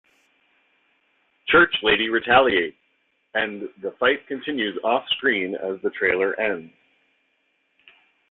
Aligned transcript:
Church 1.47 1.75
Lady 1.83 2.09
retaliates 2.09 2.75
and 3.35 3.69
the 3.83 3.91
fight 3.99 4.25
continues 4.27 4.75
offscreen 4.83 5.53
as 5.53 5.79
the 5.83 5.91
trailer 5.91 6.33
ends. 6.39 6.73